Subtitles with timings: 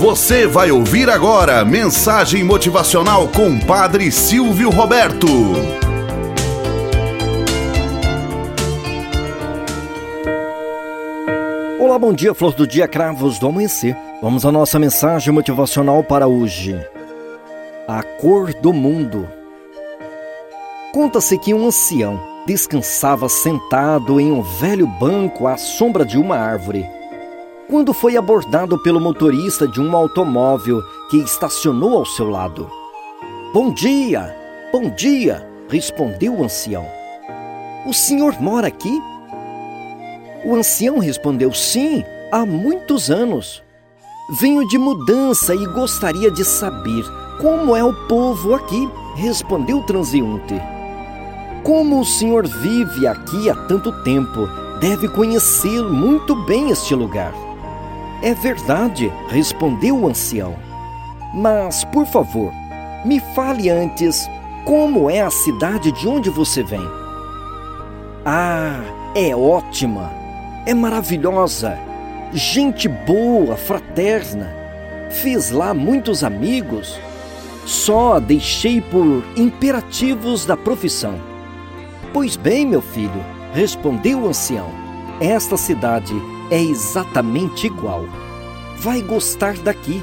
[0.00, 5.26] Você vai ouvir agora mensagem motivacional com Padre Silvio Roberto.
[11.78, 13.94] Olá, bom dia, flor do dia, cravos do amanhecer.
[14.22, 16.82] Vamos à nossa mensagem motivacional para hoje.
[17.86, 19.28] A cor do mundo.
[20.94, 26.88] Conta-se que um ancião descansava sentado em um velho banco à sombra de uma árvore
[27.70, 32.68] quando foi abordado pelo motorista de um automóvel que estacionou ao seu lado.
[33.54, 34.36] Bom dia,
[34.72, 36.84] bom dia, respondeu o ancião.
[37.86, 39.00] O senhor mora aqui?
[40.44, 43.62] O ancião respondeu: Sim, há muitos anos.
[44.40, 47.04] Venho de mudança e gostaria de saber
[47.40, 50.54] como é o povo aqui, respondeu o transeunte.
[51.62, 54.48] Como o senhor vive aqui há tanto tempo,
[54.80, 57.49] deve conhecer muito bem este lugar.
[58.22, 60.54] É verdade, respondeu o ancião.
[61.32, 62.52] Mas, por favor,
[63.04, 64.28] me fale antes
[64.64, 66.86] como é a cidade de onde você vem.
[68.24, 68.78] Ah,
[69.14, 70.12] é ótima,
[70.66, 71.78] é maravilhosa,
[72.32, 74.54] gente boa, fraterna.
[75.10, 77.00] Fiz lá muitos amigos.
[77.64, 81.18] Só a deixei por imperativos da profissão.
[82.12, 84.68] Pois bem, meu filho, respondeu o ancião,
[85.20, 86.14] esta cidade
[86.50, 88.04] é exatamente igual.
[88.76, 90.02] Vai gostar daqui.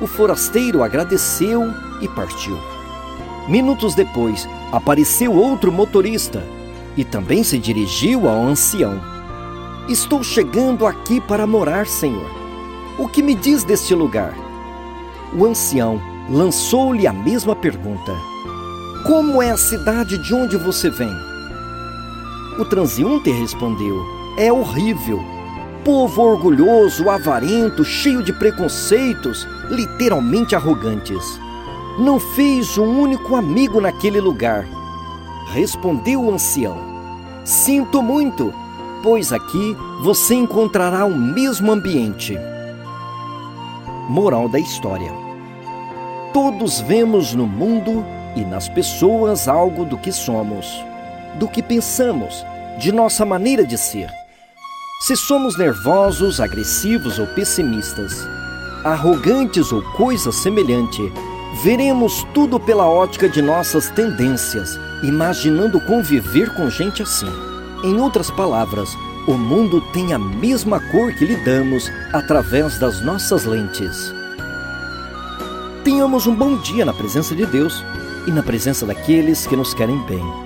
[0.00, 1.62] O forasteiro agradeceu
[2.02, 2.58] e partiu.
[3.48, 6.42] Minutos depois, apareceu outro motorista
[6.96, 9.00] e também se dirigiu ao ancião.
[9.88, 12.28] Estou chegando aqui para morar, senhor.
[12.98, 14.34] O que me diz deste lugar?
[15.32, 18.12] O ancião lançou-lhe a mesma pergunta:
[19.06, 21.14] Como é a cidade de onde você vem?
[22.58, 23.96] O transeunte respondeu:
[24.36, 25.35] É horrível
[25.86, 31.22] povo orgulhoso, avarento, cheio de preconceitos, literalmente arrogantes.
[31.96, 34.66] Não fez um único amigo naquele lugar.
[35.52, 36.76] Respondeu o ancião:
[37.44, 38.52] Sinto muito,
[39.00, 42.36] pois aqui você encontrará o mesmo ambiente.
[44.08, 45.12] Moral da história:
[46.32, 48.04] Todos vemos no mundo
[48.34, 50.84] e nas pessoas algo do que somos,
[51.36, 52.44] do que pensamos,
[52.76, 54.25] de nossa maneira de ser.
[54.98, 58.26] Se somos nervosos, agressivos ou pessimistas,
[58.82, 61.12] arrogantes ou coisa semelhante,
[61.62, 67.28] veremos tudo pela ótica de nossas tendências, imaginando conviver com gente assim.
[67.84, 68.96] Em outras palavras,
[69.28, 74.14] o mundo tem a mesma cor que lhe damos através das nossas lentes.
[75.84, 77.84] Tenhamos um bom dia na presença de Deus
[78.26, 80.45] e na presença daqueles que nos querem bem.